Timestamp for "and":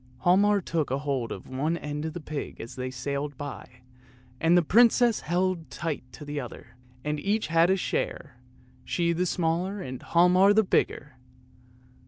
4.39-4.57, 7.03-7.19, 9.79-10.01